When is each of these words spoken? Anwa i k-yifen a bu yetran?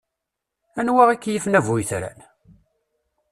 Anwa 0.79 1.03
i 1.15 1.17
k-yifen 1.17 1.57
a 1.59 1.61
bu 1.65 1.75
yetran? 1.79 2.19